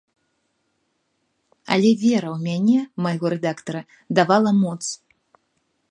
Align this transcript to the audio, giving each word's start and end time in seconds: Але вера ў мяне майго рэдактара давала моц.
Але 1.75 1.91
вера 2.05 2.31
ў 2.35 2.47
мяне 2.47 2.79
майго 3.07 3.27
рэдактара 3.35 3.81
давала 4.21 4.51
моц. 4.65 4.81